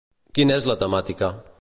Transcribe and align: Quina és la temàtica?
Quina 0.37 0.57
és 0.61 0.65
la 0.71 0.77
temàtica? 0.85 1.33